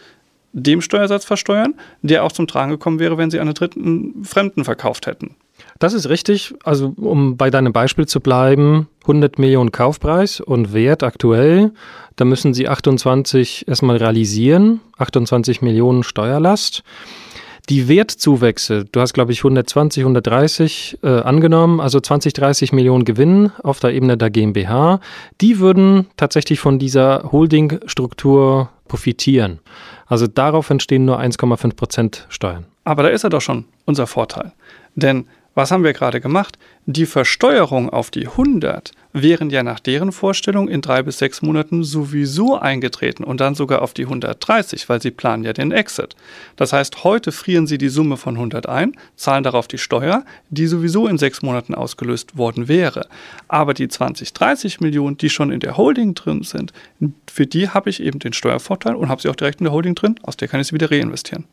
dem 0.52 0.82
Steuersatz 0.82 1.24
versteuern, 1.24 1.72
der 2.02 2.24
auch 2.24 2.32
zum 2.32 2.46
Tragen 2.46 2.72
gekommen 2.72 2.98
wäre, 2.98 3.16
wenn 3.16 3.30
sie 3.30 3.40
an 3.40 3.48
einen 3.48 3.54
dritten 3.54 4.26
Fremden 4.26 4.66
verkauft 4.66 5.06
hätten. 5.06 5.36
Das 5.82 5.94
ist 5.94 6.08
richtig. 6.08 6.54
Also 6.62 6.94
um 6.96 7.36
bei 7.36 7.50
deinem 7.50 7.72
Beispiel 7.72 8.06
zu 8.06 8.20
bleiben, 8.20 8.86
100 9.00 9.40
Millionen 9.40 9.72
Kaufpreis 9.72 10.38
und 10.38 10.72
Wert 10.72 11.02
aktuell, 11.02 11.72
da 12.14 12.24
müssen 12.24 12.54
Sie 12.54 12.68
28 12.68 13.66
erstmal 13.66 13.96
realisieren, 13.96 14.80
28 14.98 15.60
Millionen 15.60 16.04
Steuerlast. 16.04 16.84
Die 17.68 17.88
Wertzuwächse, 17.88 18.84
du 18.92 19.00
hast 19.00 19.12
glaube 19.12 19.32
ich 19.32 19.40
120, 19.40 20.04
130 20.04 20.98
äh, 21.02 21.08
angenommen, 21.08 21.80
also 21.80 21.98
20, 21.98 22.32
30 22.32 22.72
Millionen 22.72 23.04
Gewinn 23.04 23.50
auf 23.64 23.80
der 23.80 23.92
Ebene 23.92 24.16
der 24.16 24.30
GmbH, 24.30 25.00
die 25.40 25.58
würden 25.58 26.06
tatsächlich 26.16 26.60
von 26.60 26.78
dieser 26.78 27.32
Holdingstruktur 27.32 28.70
profitieren. 28.86 29.58
Also 30.06 30.28
darauf 30.28 30.70
entstehen 30.70 31.06
nur 31.06 31.18
1,5 31.18 31.74
Prozent 31.74 32.26
Steuern. 32.28 32.66
Aber 32.84 33.02
da 33.02 33.08
ist 33.08 33.24
er 33.24 33.30
doch 33.30 33.40
schon 33.40 33.64
unser 33.84 34.06
Vorteil. 34.06 34.52
Denn 34.94 35.26
was 35.54 35.70
haben 35.70 35.84
wir 35.84 35.92
gerade 35.92 36.20
gemacht? 36.20 36.58
Die 36.86 37.06
Versteuerung 37.06 37.90
auf 37.90 38.10
die 38.10 38.26
100 38.26 38.92
wären 39.12 39.50
ja 39.50 39.62
nach 39.62 39.80
deren 39.80 40.10
Vorstellung 40.10 40.68
in 40.68 40.80
drei 40.80 41.02
bis 41.02 41.18
sechs 41.18 41.42
Monaten 41.42 41.84
sowieso 41.84 42.58
eingetreten 42.58 43.22
und 43.22 43.40
dann 43.40 43.54
sogar 43.54 43.82
auf 43.82 43.92
die 43.92 44.04
130, 44.04 44.88
weil 44.88 45.02
sie 45.02 45.10
planen 45.10 45.44
ja 45.44 45.52
den 45.52 45.70
Exit. 45.70 46.16
Das 46.56 46.72
heißt, 46.72 47.04
heute 47.04 47.32
frieren 47.32 47.66
sie 47.66 47.76
die 47.76 47.90
Summe 47.90 48.16
von 48.16 48.36
100 48.36 48.66
ein, 48.66 48.96
zahlen 49.14 49.44
darauf 49.44 49.68
die 49.68 49.78
Steuer, 49.78 50.24
die 50.48 50.66
sowieso 50.66 51.06
in 51.06 51.18
sechs 51.18 51.42
Monaten 51.42 51.74
ausgelöst 51.74 52.38
worden 52.38 52.68
wäre. 52.68 53.06
Aber 53.48 53.74
die 53.74 53.88
20, 53.88 54.32
30 54.32 54.80
Millionen, 54.80 55.18
die 55.18 55.30
schon 55.30 55.52
in 55.52 55.60
der 55.60 55.76
Holding 55.76 56.14
drin 56.14 56.42
sind, 56.42 56.72
für 57.30 57.46
die 57.46 57.68
habe 57.68 57.90
ich 57.90 58.02
eben 58.02 58.18
den 58.18 58.32
Steuervorteil 58.32 58.94
und 58.94 59.08
habe 59.10 59.20
sie 59.20 59.28
auch 59.28 59.36
direkt 59.36 59.60
in 59.60 59.64
der 59.64 59.72
Holding 59.72 59.94
drin, 59.94 60.18
aus 60.22 60.36
der 60.36 60.48
kann 60.48 60.60
ich 60.60 60.68
sie 60.68 60.74
wieder 60.74 60.90
reinvestieren. 60.90 61.44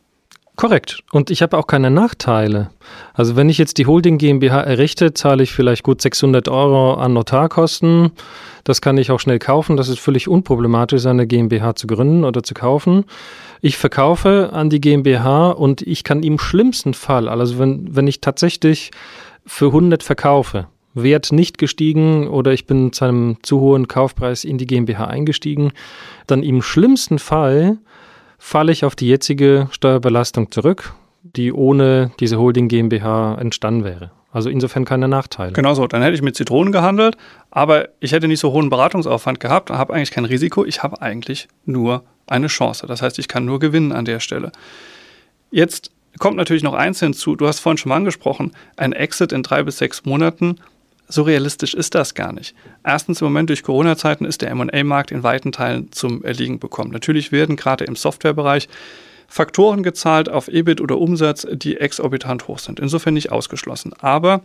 Korrekt. 0.60 1.02
Und 1.10 1.30
ich 1.30 1.40
habe 1.40 1.56
auch 1.56 1.66
keine 1.66 1.90
Nachteile. 1.90 2.68
Also 3.14 3.34
wenn 3.34 3.48
ich 3.48 3.56
jetzt 3.56 3.78
die 3.78 3.86
Holding 3.86 4.18
GmbH 4.18 4.60
errichte, 4.60 5.14
zahle 5.14 5.42
ich 5.42 5.52
vielleicht 5.52 5.82
gut 5.84 6.02
600 6.02 6.50
Euro 6.50 6.96
an 6.96 7.14
Notarkosten. 7.14 8.10
Das 8.64 8.82
kann 8.82 8.98
ich 8.98 9.10
auch 9.10 9.20
schnell 9.20 9.38
kaufen. 9.38 9.78
Das 9.78 9.88
ist 9.88 10.00
völlig 10.00 10.28
unproblematisch, 10.28 11.06
eine 11.06 11.26
GmbH 11.26 11.76
zu 11.76 11.86
gründen 11.86 12.24
oder 12.24 12.42
zu 12.42 12.52
kaufen. 12.52 13.06
Ich 13.62 13.78
verkaufe 13.78 14.50
an 14.52 14.68
die 14.68 14.82
GmbH 14.82 15.52
und 15.52 15.80
ich 15.80 16.04
kann 16.04 16.22
im 16.22 16.38
schlimmsten 16.38 16.92
Fall, 16.92 17.30
also 17.30 17.58
wenn, 17.58 17.96
wenn 17.96 18.06
ich 18.06 18.20
tatsächlich 18.20 18.90
für 19.46 19.68
100 19.68 20.02
verkaufe, 20.02 20.66
Wert 20.92 21.32
nicht 21.32 21.56
gestiegen 21.56 22.28
oder 22.28 22.52
ich 22.52 22.66
bin 22.66 22.92
zu 22.92 23.06
einem 23.06 23.38
zu 23.42 23.60
hohen 23.60 23.88
Kaufpreis 23.88 24.44
in 24.44 24.58
die 24.58 24.66
GmbH 24.66 25.06
eingestiegen, 25.06 25.72
dann 26.26 26.42
im 26.42 26.60
schlimmsten 26.60 27.18
Fall 27.18 27.78
falle 28.40 28.72
ich 28.72 28.84
auf 28.84 28.96
die 28.96 29.06
jetzige 29.06 29.68
Steuerbelastung 29.70 30.50
zurück, 30.50 30.94
die 31.22 31.52
ohne 31.52 32.10
diese 32.18 32.38
Holding 32.38 32.66
GmbH 32.68 33.36
entstanden 33.36 33.84
wäre. 33.84 34.10
Also 34.32 34.48
insofern 34.48 34.84
keine 34.84 35.08
Nachteile. 35.08 35.52
Genau 35.52 35.74
so. 35.74 35.86
Dann 35.86 36.02
hätte 36.02 36.14
ich 36.14 36.22
mit 36.22 36.36
Zitronen 36.36 36.72
gehandelt, 36.72 37.16
aber 37.50 37.90
ich 38.00 38.12
hätte 38.12 38.28
nicht 38.28 38.40
so 38.40 38.52
hohen 38.52 38.70
Beratungsaufwand 38.70 39.40
gehabt 39.40 39.70
und 39.70 39.78
habe 39.78 39.92
eigentlich 39.92 40.10
kein 40.10 40.24
Risiko. 40.24 40.64
Ich 40.64 40.82
habe 40.82 41.02
eigentlich 41.02 41.48
nur 41.66 42.02
eine 42.26 42.46
Chance. 42.46 42.86
Das 42.86 43.02
heißt, 43.02 43.18
ich 43.18 43.28
kann 43.28 43.44
nur 43.44 43.58
gewinnen 43.58 43.92
an 43.92 44.04
der 44.06 44.20
Stelle. 44.20 44.52
Jetzt 45.50 45.90
kommt 46.18 46.36
natürlich 46.36 46.62
noch 46.62 46.74
eins 46.74 47.00
hinzu. 47.00 47.36
Du 47.36 47.46
hast 47.46 47.60
vorhin 47.60 47.76
schon 47.76 47.90
mal 47.90 47.96
angesprochen, 47.96 48.52
ein 48.76 48.92
Exit 48.92 49.32
in 49.32 49.42
drei 49.42 49.62
bis 49.62 49.78
sechs 49.78 50.04
Monaten 50.04 50.56
so 51.10 51.22
realistisch 51.22 51.74
ist 51.74 51.94
das 51.94 52.14
gar 52.14 52.32
nicht. 52.32 52.54
Erstens 52.84 53.20
im 53.20 53.26
Moment 53.26 53.50
durch 53.50 53.62
Corona-Zeiten 53.62 54.24
ist 54.24 54.42
der 54.42 54.50
M&A-Markt 54.50 55.10
in 55.10 55.22
weiten 55.22 55.52
Teilen 55.52 55.92
zum 55.92 56.24
Erliegen 56.24 56.58
bekommen. 56.58 56.90
Natürlich 56.92 57.32
werden 57.32 57.56
gerade 57.56 57.84
im 57.84 57.96
Softwarebereich 57.96 58.68
Faktoren 59.28 59.82
gezahlt 59.82 60.28
auf 60.28 60.48
EBIT 60.48 60.80
oder 60.80 60.98
Umsatz, 60.98 61.46
die 61.52 61.76
exorbitant 61.76 62.48
hoch 62.48 62.58
sind. 62.58 62.80
Insofern 62.80 63.14
nicht 63.14 63.30
ausgeschlossen. 63.30 63.92
Aber 64.00 64.42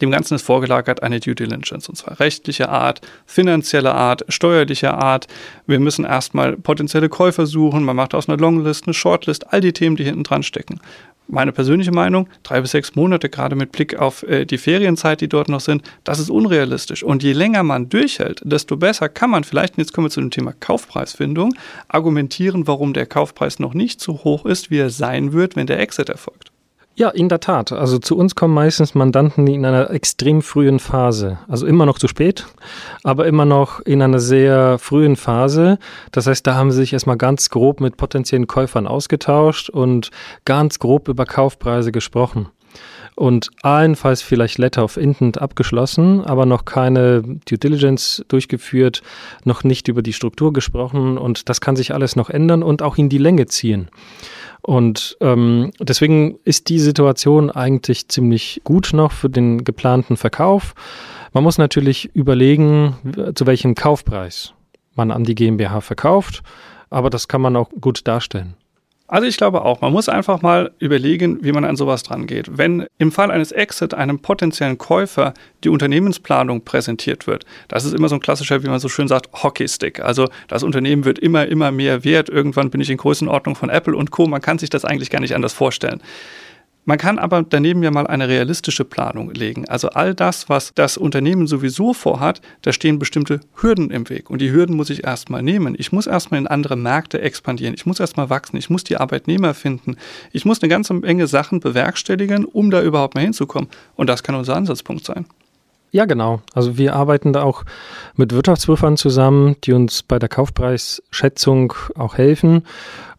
Dem 0.00 0.10
Ganzen 0.10 0.34
ist 0.34 0.42
vorgelagert 0.42 1.02
eine 1.02 1.20
Due 1.20 1.34
Diligence, 1.34 1.88
und 1.88 1.94
zwar 1.94 2.20
rechtliche 2.20 2.70
Art, 2.70 3.02
finanzielle 3.26 3.94
Art, 3.94 4.24
steuerliche 4.28 4.94
Art. 4.94 5.26
Wir 5.66 5.78
müssen 5.78 6.04
erstmal 6.04 6.56
potenzielle 6.56 7.10
Käufer 7.10 7.46
suchen, 7.46 7.84
man 7.84 7.96
macht 7.96 8.14
aus 8.14 8.28
einer 8.28 8.38
Longlist 8.38 8.86
eine 8.86 8.94
Shortlist, 8.94 9.52
all 9.52 9.60
die 9.60 9.74
Themen, 9.74 9.96
die 9.96 10.04
hinten 10.04 10.22
dran 10.22 10.42
stecken. 10.42 10.80
Meine 11.32 11.52
persönliche 11.52 11.92
Meinung, 11.92 12.28
drei 12.42 12.60
bis 12.60 12.72
sechs 12.72 12.96
Monate, 12.96 13.28
gerade 13.28 13.54
mit 13.54 13.70
Blick 13.70 13.96
auf 13.96 14.24
äh, 14.24 14.44
die 14.44 14.58
Ferienzeit, 14.58 15.20
die 15.20 15.28
dort 15.28 15.48
noch 15.48 15.60
sind, 15.60 15.82
das 16.02 16.18
ist 16.18 16.28
unrealistisch. 16.28 17.04
Und 17.04 17.22
je 17.22 17.32
länger 17.32 17.62
man 17.62 17.88
durchhält, 17.88 18.40
desto 18.44 18.76
besser 18.76 19.08
kann 19.08 19.30
man 19.30 19.44
vielleicht, 19.44 19.76
und 19.76 19.82
jetzt 19.82 19.92
kommen 19.92 20.06
wir 20.06 20.10
zu 20.10 20.20
dem 20.20 20.32
Thema 20.32 20.52
Kaufpreisfindung, 20.58 21.54
argumentieren, 21.86 22.66
warum 22.66 22.94
der 22.94 23.06
Kaufpreis 23.06 23.60
noch 23.60 23.74
nicht 23.74 24.00
so 24.00 24.24
hoch 24.24 24.44
ist, 24.44 24.72
wie 24.72 24.78
er 24.78 24.90
sein 24.90 25.32
wird, 25.32 25.54
wenn 25.54 25.68
der 25.68 25.78
Exit 25.78 26.08
erfolgt. 26.08 26.50
Ja, 26.96 27.08
in 27.08 27.28
der 27.28 27.40
Tat. 27.40 27.72
Also 27.72 27.98
zu 27.98 28.16
uns 28.16 28.34
kommen 28.34 28.52
meistens 28.52 28.94
Mandanten 28.94 29.46
in 29.46 29.64
einer 29.64 29.90
extrem 29.90 30.42
frühen 30.42 30.80
Phase. 30.80 31.38
Also 31.48 31.66
immer 31.66 31.86
noch 31.86 31.98
zu 31.98 32.08
spät, 32.08 32.46
aber 33.04 33.26
immer 33.26 33.44
noch 33.44 33.80
in 33.80 34.02
einer 34.02 34.18
sehr 34.18 34.78
frühen 34.78 35.16
Phase. 35.16 35.78
Das 36.12 36.26
heißt, 36.26 36.46
da 36.46 36.56
haben 36.56 36.70
sie 36.70 36.78
sich 36.78 36.92
erstmal 36.92 37.16
ganz 37.16 37.48
grob 37.48 37.80
mit 37.80 37.96
potenziellen 37.96 38.46
Käufern 38.46 38.86
ausgetauscht 38.86 39.70
und 39.70 40.10
ganz 40.44 40.78
grob 40.78 41.08
über 41.08 41.24
Kaufpreise 41.24 41.92
gesprochen 41.92 42.48
und 43.20 43.50
allenfalls 43.60 44.22
vielleicht 44.22 44.56
Letter 44.56 44.82
of 44.82 44.96
Intent 44.96 45.42
abgeschlossen, 45.42 46.24
aber 46.24 46.46
noch 46.46 46.64
keine 46.64 47.22
Due 47.22 47.58
Diligence 47.58 48.24
durchgeführt, 48.28 49.02
noch 49.44 49.62
nicht 49.62 49.88
über 49.88 50.00
die 50.00 50.14
Struktur 50.14 50.54
gesprochen 50.54 51.18
und 51.18 51.50
das 51.50 51.60
kann 51.60 51.76
sich 51.76 51.92
alles 51.92 52.16
noch 52.16 52.30
ändern 52.30 52.62
und 52.62 52.80
auch 52.80 52.96
in 52.96 53.10
die 53.10 53.18
Länge 53.18 53.44
ziehen. 53.46 53.88
Und 54.62 55.16
ähm, 55.20 55.70
deswegen 55.80 56.38
ist 56.44 56.68
die 56.68 56.78
Situation 56.78 57.50
eigentlich 57.50 58.08
ziemlich 58.08 58.60
gut 58.64 58.90
noch 58.92 59.12
für 59.12 59.30
den 59.30 59.64
geplanten 59.64 60.16
Verkauf. 60.16 60.74
Man 61.32 61.44
muss 61.44 61.58
natürlich 61.58 62.10
überlegen, 62.14 62.96
zu 63.34 63.46
welchem 63.46 63.74
Kaufpreis 63.74 64.52
man 64.94 65.10
an 65.10 65.24
die 65.24 65.34
GmbH 65.34 65.80
verkauft, 65.80 66.42
aber 66.90 67.08
das 67.08 67.28
kann 67.28 67.40
man 67.40 67.56
auch 67.56 67.70
gut 67.80 68.06
darstellen. 68.06 68.54
Also 69.10 69.26
ich 69.26 69.36
glaube 69.36 69.64
auch, 69.64 69.80
man 69.80 69.92
muss 69.92 70.08
einfach 70.08 70.40
mal 70.40 70.70
überlegen, 70.78 71.38
wie 71.42 71.50
man 71.50 71.64
an 71.64 71.74
sowas 71.74 72.04
dran 72.04 72.28
geht. 72.28 72.56
Wenn 72.56 72.86
im 72.98 73.10
Fall 73.10 73.32
eines 73.32 73.50
Exit 73.50 73.92
einem 73.92 74.20
potenziellen 74.20 74.78
Käufer 74.78 75.34
die 75.64 75.68
Unternehmensplanung 75.68 76.60
präsentiert 76.64 77.26
wird, 77.26 77.44
das 77.66 77.84
ist 77.84 77.92
immer 77.92 78.08
so 78.08 78.14
ein 78.14 78.20
klassischer, 78.20 78.62
wie 78.62 78.68
man 78.68 78.78
so 78.78 78.88
schön 78.88 79.08
sagt, 79.08 79.42
Hockeystick. 79.42 79.98
Also 79.98 80.28
das 80.46 80.62
Unternehmen 80.62 81.04
wird 81.04 81.18
immer, 81.18 81.46
immer 81.46 81.72
mehr 81.72 82.04
wert. 82.04 82.28
Irgendwann 82.28 82.70
bin 82.70 82.80
ich 82.80 82.88
in 82.88 82.98
Größenordnung 82.98 83.56
von 83.56 83.68
Apple 83.68 83.96
und 83.96 84.12
Co. 84.12 84.28
Man 84.28 84.42
kann 84.42 84.58
sich 84.58 84.70
das 84.70 84.84
eigentlich 84.84 85.10
gar 85.10 85.20
nicht 85.20 85.34
anders 85.34 85.54
vorstellen. 85.54 86.00
Man 86.84 86.98
kann 86.98 87.18
aber 87.18 87.42
daneben 87.42 87.82
ja 87.82 87.90
mal 87.90 88.06
eine 88.06 88.28
realistische 88.28 88.84
Planung 88.84 89.32
legen. 89.32 89.68
Also 89.68 89.90
all 89.90 90.14
das, 90.14 90.48
was 90.48 90.72
das 90.74 90.96
Unternehmen 90.96 91.46
sowieso 91.46 91.92
vorhat, 91.92 92.40
da 92.62 92.72
stehen 92.72 92.98
bestimmte 92.98 93.40
Hürden 93.54 93.90
im 93.90 94.08
Weg. 94.08 94.30
Und 94.30 94.40
die 94.40 94.50
Hürden 94.50 94.76
muss 94.76 94.90
ich 94.90 95.04
erstmal 95.04 95.42
nehmen. 95.42 95.74
Ich 95.78 95.92
muss 95.92 96.06
erstmal 96.06 96.40
in 96.40 96.46
andere 96.46 96.76
Märkte 96.76 97.20
expandieren. 97.20 97.74
Ich 97.74 97.86
muss 97.86 98.00
erstmal 98.00 98.30
wachsen. 98.30 98.56
Ich 98.56 98.70
muss 98.70 98.82
die 98.82 98.96
Arbeitnehmer 98.96 99.54
finden. 99.54 99.96
Ich 100.32 100.44
muss 100.44 100.62
eine 100.62 100.70
ganze 100.70 100.94
Menge 100.94 101.26
Sachen 101.26 101.60
bewerkstelligen, 101.60 102.44
um 102.44 102.70
da 102.70 102.82
überhaupt 102.82 103.14
mal 103.14 103.22
hinzukommen. 103.22 103.68
Und 103.94 104.08
das 104.08 104.22
kann 104.22 104.34
unser 104.34 104.56
Ansatzpunkt 104.56 105.04
sein. 105.04 105.26
Ja, 105.92 106.04
genau. 106.04 106.40
Also 106.54 106.78
wir 106.78 106.94
arbeiten 106.94 107.32
da 107.32 107.42
auch 107.42 107.64
mit 108.14 108.32
Wirtschaftsprüfern 108.32 108.96
zusammen, 108.96 109.56
die 109.64 109.72
uns 109.72 110.04
bei 110.04 110.20
der 110.20 110.28
Kaufpreisschätzung 110.28 111.74
auch 111.96 112.16
helfen. 112.16 112.62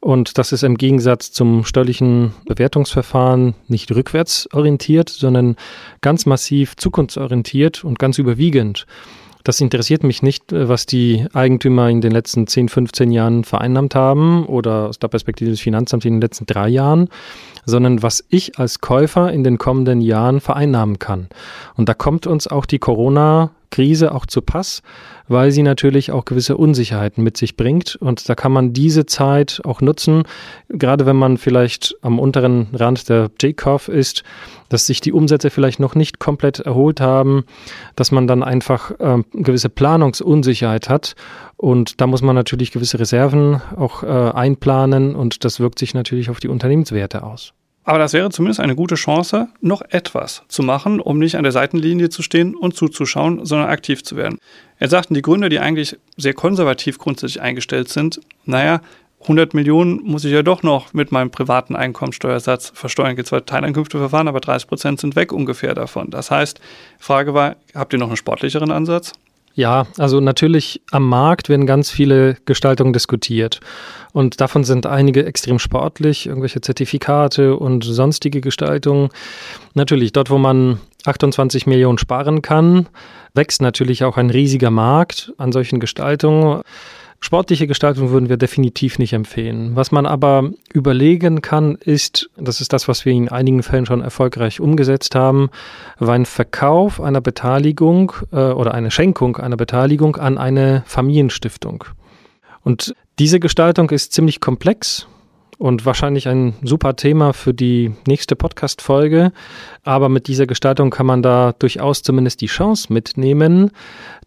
Und 0.02 0.40
das 0.40 0.52
ist 0.52 0.64
im 0.64 0.78
Gegensatz 0.78 1.32
zum 1.32 1.64
steuerlichen 1.64 2.34
Bewertungsverfahren 2.46 3.54
nicht 3.68 3.92
rückwärts 3.92 4.50
orientiert, 4.52 5.10
sondern 5.10 5.56
ganz 6.02 6.26
massiv 6.26 6.76
zukunftsorientiert 6.76 7.84
und 7.84 8.00
ganz 8.00 8.18
überwiegend. 8.18 8.88
Das 9.44 9.62
interessiert 9.62 10.04
mich 10.04 10.22
nicht, 10.22 10.52
äh, 10.52 10.68
was 10.68 10.86
die 10.86 11.26
Eigentümer 11.34 11.90
in 11.90 12.02
den 12.02 12.12
letzten 12.12 12.48
10, 12.48 12.70
15 12.70 13.12
Jahren 13.12 13.44
vereinnahmt 13.44 13.96
haben 13.96 14.46
oder 14.46 14.88
aus 14.90 15.00
der 15.00 15.08
Perspektive 15.08 15.52
des 15.52 15.62
Finanzamts 15.62 16.06
in 16.06 16.16
den 16.16 16.22
letzten 16.22 16.46
drei 16.46 16.68
Jahren, 16.68 17.10
sondern 17.66 18.04
was 18.04 18.24
ich 18.30 18.60
als 18.60 18.82
Käufer 18.82 19.32
in 19.32 19.44
den 19.44 19.58
kommenden 19.58 20.02
Jahren 20.02 20.42
vereinnahmen 20.42 21.00
kann. 21.00 21.28
Und 21.76 21.90
da 21.90 21.94
kommt 21.94 22.28
uns 22.28 22.48
auch 22.48 22.66
die 22.66 22.80
Corona-Krise 23.72 24.14
auch 24.14 24.26
zu 24.26 24.42
Pass, 24.42 24.82
weil 25.28 25.52
sie 25.52 25.64
natürlich 25.64 26.12
auch 26.12 26.26
gewisse 26.26 26.58
Unsicherheiten 26.58 27.24
mit 27.24 27.38
sich 27.38 27.56
bringt. 27.56 27.96
Und 27.96 28.28
da 28.28 28.36
kann 28.36 28.52
man 28.52 28.74
diese 28.74 29.06
Zeit 29.06 29.62
auch 29.64 29.82
nutzen, 29.82 30.24
gerade 30.70 31.06
wenn 31.06 31.16
man 31.16 31.38
vielleicht 31.38 31.96
am 32.02 32.20
unteren 32.20 32.68
Rand 32.74 33.10
der 33.10 33.32
J-Curve 33.42 33.92
ist, 33.92 34.24
dass 34.70 34.86
sich 34.86 35.02
die 35.02 35.14
Umsätze 35.14 35.50
vielleicht 35.50 35.80
noch 35.80 35.96
nicht 35.96 36.20
komplett 36.20 36.60
erholt 36.60 37.02
haben, 37.02 37.46
dass 37.96 38.12
man 38.12 38.28
dann 38.28 38.44
einfach 38.44 38.92
äh, 39.00 39.24
gewisse 39.34 39.70
Planungsunsicherheit 39.70 40.90
hat. 40.90 41.16
Und 41.58 42.02
da 42.02 42.08
muss 42.08 42.22
man 42.22 42.36
natürlich 42.36 42.72
gewisse 42.72 43.00
Reserven 43.00 43.62
auch 43.76 44.04
äh, 44.04 44.08
einplanen 44.08 45.16
und 45.16 45.44
das 45.46 45.60
wirkt 45.60 45.80
sich 45.80 45.94
natürlich 45.94 46.30
auf 46.30 46.40
die 46.40 46.48
Unternehmenswerte 46.48 47.24
aus. 47.24 47.54
Aber 47.92 48.00
das 48.00 48.14
wäre 48.14 48.30
zumindest 48.30 48.62
eine 48.62 48.74
gute 48.74 48.96
Chance, 48.96 49.50
noch 49.60 49.82
etwas 49.90 50.44
zu 50.48 50.64
machen, 50.64 51.02
um 51.02 51.20
nicht 51.20 51.36
an 51.36 51.44
der 51.44 51.52
Seitenlinie 51.52 52.08
zu 52.08 52.22
stehen 52.22 52.56
und 52.56 52.74
zuzuschauen, 52.74 53.46
sondern 53.46 53.68
aktiv 53.68 54.02
zu 54.02 54.16
werden. 54.16 54.38
Jetzt 54.80 54.92
sagten 54.92 55.14
die 55.14 55.22
Gründer, 55.22 55.50
die 55.50 55.60
eigentlich 55.60 55.98
sehr 56.16 56.34
konservativ 56.34 57.00
grundsätzlich 57.00 57.42
eingestellt 57.42 57.90
sind, 57.90 58.22
naja, 58.46 58.80
100 59.24 59.54
Millionen 59.54 60.02
muss 60.04 60.24
ich 60.24 60.32
ja 60.32 60.42
doch 60.42 60.64
noch 60.64 60.94
mit 60.94 61.12
meinem 61.12 61.32
privaten 61.32 61.76
Einkommensteuersatz 61.76 62.72
versteuern. 62.74 63.18
Gibt 63.18 63.28
zwar 63.28 63.46
Teileinkünfteverfahren, 63.46 64.30
aber 64.30 64.40
30 64.40 64.70
Prozent 64.70 65.02
sind 65.02 65.18
weg 65.18 65.34
ungefähr 65.34 65.74
davon. 65.74 66.12
Das 66.12 66.32
heißt, 66.32 66.62
Frage 66.98 67.34
war, 67.34 67.58
habt 67.76 67.92
ihr 67.92 68.00
noch 68.00 68.08
einen 68.08 68.16
sportlicheren 68.16 68.72
Ansatz? 68.72 69.12
Ja, 69.54 69.88
also 69.98 70.22
natürlich 70.22 70.82
am 70.92 71.10
Markt 71.10 71.50
werden 71.50 71.66
ganz 71.66 71.92
viele 71.92 72.38
Gestaltungen 72.46 72.94
diskutiert. 72.94 73.60
Und 74.14 74.42
davon 74.42 74.64
sind 74.64 74.86
einige 74.86 75.26
extrem 75.26 75.60
sportlich, 75.60 76.28
irgendwelche 76.28 76.62
Zertifikate 76.62 77.56
und 77.56 77.84
sonstige 77.84 78.42
Gestaltungen. 78.42 79.10
Natürlich, 79.74 80.12
dort, 80.12 80.30
wo 80.30 80.38
man 80.38 80.80
28 81.06 81.68
Millionen 81.68 81.98
sparen 81.98 82.42
kann, 82.42 82.88
wächst 83.34 83.62
natürlich 83.62 84.04
auch 84.04 84.18
ein 84.18 84.30
riesiger 84.30 84.72
Markt 84.72 85.34
an 85.38 85.52
solchen 85.52 85.80
Gestaltungen. 85.80 86.62
Sportliche 87.24 87.68
Gestaltung 87.68 88.10
würden 88.10 88.30
wir 88.30 88.38
definitiv 88.38 88.98
nicht 88.98 89.14
empfehlen. 89.14 89.76
Was 89.76 89.92
man 89.92 90.08
aber 90.08 90.50
überlegen 90.74 91.44
kann, 91.44 91.76
ist, 91.76 92.32
das 92.36 92.62
ist 92.62 92.74
das, 92.74 92.88
was 92.88 93.06
wir 93.06 93.14
in 93.14 93.30
einigen 93.30 93.62
Fällen 93.62 93.86
schon 93.86 94.02
erfolgreich 94.02 94.60
umgesetzt 94.60 95.14
haben, 95.14 95.52
war 96.00 96.16
ein 96.16 96.26
Verkauf 96.26 97.00
einer 97.00 97.22
Beteiligung 97.22 98.14
äh, 98.32 98.38
oder 98.38 98.74
eine 98.74 98.90
Schenkung 98.90 99.38
einer 99.38 99.56
Beteiligung 99.56 100.16
an 100.16 100.40
eine 100.40 100.82
Familienstiftung. 100.88 101.84
Und 102.64 102.96
diese 103.20 103.40
Gestaltung 103.40 103.90
ist 103.90 104.14
ziemlich 104.14 104.40
komplex 104.40 105.08
und 105.62 105.86
wahrscheinlich 105.86 106.28
ein 106.28 106.56
super 106.64 106.96
Thema 106.96 107.34
für 107.34 107.54
die 107.54 107.94
nächste 108.08 108.36
Podcast-Folge. 108.36 109.32
Aber 109.84 110.10
mit 110.10 110.28
dieser 110.28 110.48
Gestaltung 110.48 110.90
kann 110.90 111.06
man 111.06 111.22
da 111.22 111.54
durchaus 111.60 112.02
zumindest 112.02 112.42
die 112.42 112.48
Chance 112.48 112.92
mitnehmen, 112.92 113.70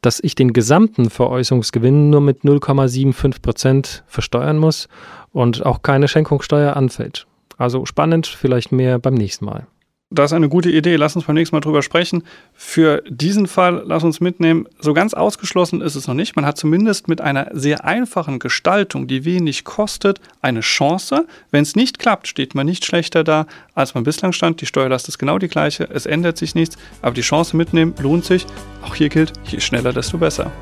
dass 0.00 0.20
ich 0.22 0.36
den 0.36 0.52
gesamten 0.52 1.10
Veräußerungsgewinn 1.10 2.10
nur 2.10 2.20
mit 2.20 2.42
0,75 2.42 3.42
Prozent 3.42 4.04
versteuern 4.06 4.58
muss 4.58 4.86
und 5.32 5.66
auch 5.66 5.82
keine 5.82 6.06
Schenkungssteuer 6.06 6.76
anfällt. 6.76 7.26
Also 7.58 7.84
spannend, 7.84 8.28
vielleicht 8.28 8.70
mehr 8.70 9.00
beim 9.00 9.14
nächsten 9.14 9.44
Mal. 9.44 9.66
Das 10.14 10.30
ist 10.30 10.36
eine 10.36 10.48
gute 10.48 10.70
Idee. 10.70 10.94
Lass 10.94 11.16
uns 11.16 11.24
beim 11.24 11.34
nächsten 11.34 11.56
Mal 11.56 11.60
drüber 11.60 11.82
sprechen. 11.82 12.22
Für 12.54 13.02
diesen 13.08 13.48
Fall 13.48 13.82
lass 13.84 14.04
uns 14.04 14.20
mitnehmen. 14.20 14.66
So 14.78 14.94
ganz 14.94 15.12
ausgeschlossen 15.12 15.80
ist 15.80 15.96
es 15.96 16.06
noch 16.06 16.14
nicht. 16.14 16.36
Man 16.36 16.46
hat 16.46 16.56
zumindest 16.56 17.08
mit 17.08 17.20
einer 17.20 17.48
sehr 17.52 17.84
einfachen 17.84 18.38
Gestaltung, 18.38 19.08
die 19.08 19.24
wenig 19.24 19.64
kostet, 19.64 20.20
eine 20.40 20.60
Chance. 20.60 21.26
Wenn 21.50 21.62
es 21.62 21.74
nicht 21.74 21.98
klappt, 21.98 22.28
steht 22.28 22.54
man 22.54 22.64
nicht 22.64 22.84
schlechter 22.84 23.24
da, 23.24 23.46
als 23.74 23.94
man 23.94 24.04
bislang 24.04 24.32
stand. 24.32 24.60
Die 24.60 24.66
Steuerlast 24.66 25.08
ist 25.08 25.18
genau 25.18 25.38
die 25.38 25.48
gleiche. 25.48 25.88
Es 25.90 26.06
ändert 26.06 26.38
sich 26.38 26.54
nichts. 26.54 26.76
Aber 27.02 27.14
die 27.14 27.22
Chance 27.22 27.56
mitnehmen 27.56 27.94
lohnt 28.00 28.24
sich. 28.24 28.46
Auch 28.82 28.94
hier 28.94 29.08
gilt, 29.08 29.32
je 29.46 29.58
schneller, 29.58 29.92
desto 29.92 30.18
besser. 30.18 30.52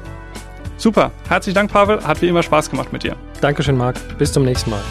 Super. 0.79 1.13
Herzlichen 1.29 1.57
Dank, 1.57 1.71
Pavel. 1.71 2.03
Hat 2.03 2.23
wie 2.23 2.29
immer 2.29 2.43
Spaß 2.43 2.71
gemacht 2.71 2.93
mit 2.93 3.03
dir. 3.03 3.17
Dankeschön, 3.43 3.77
Marc. 3.77 3.97
Bis 4.17 4.33
zum 4.33 4.45
nächsten 4.45 4.71
Mal. 4.71 4.83